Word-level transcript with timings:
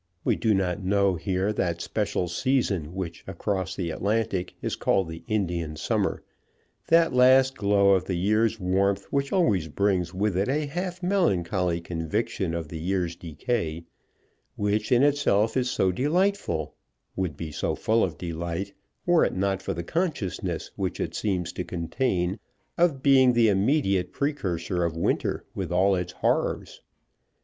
We 0.23 0.35
do 0.35 0.55
not 0.55 0.83
know 0.83 1.13
here 1.13 1.53
that 1.53 1.79
special 1.79 2.27
season 2.27 2.95
which 2.95 3.23
across 3.27 3.75
the 3.75 3.91
Atlantic 3.91 4.55
is 4.59 4.75
called 4.75 5.07
the 5.09 5.23
Indian 5.27 5.75
summer, 5.75 6.23
that 6.87 7.13
last 7.13 7.55
glow 7.55 7.91
of 7.91 8.05
the 8.05 8.15
year's 8.15 8.59
warmth 8.59 9.05
which 9.11 9.31
always 9.31 9.67
brings 9.67 10.11
with 10.11 10.35
it 10.35 10.49
a 10.49 10.65
half 10.65 11.03
melancholy 11.03 11.81
conviction 11.81 12.55
of 12.55 12.69
the 12.69 12.79
year's 12.79 13.15
decay, 13.15 13.83
which 14.55 14.91
in 14.91 15.03
itself 15.03 15.55
is 15.55 15.69
so 15.69 15.91
delightful, 15.91 16.73
would 17.15 17.37
be 17.37 17.51
so 17.51 17.75
full 17.75 18.03
of 18.03 18.17
delight, 18.17 18.73
were 19.05 19.23
it 19.23 19.35
not 19.35 19.61
for 19.61 19.75
the 19.75 19.83
consciousness 19.83 20.71
which 20.75 20.99
it 20.99 21.13
seems 21.13 21.53
to 21.53 21.63
contain 21.63 22.39
of 22.75 23.03
being 23.03 23.33
the 23.33 23.49
immediate 23.49 24.11
precursor 24.11 24.83
of 24.83 24.97
winter 24.97 25.45
with 25.53 25.71
all 25.71 25.93
its 25.93 26.13
horrors. 26.13 26.81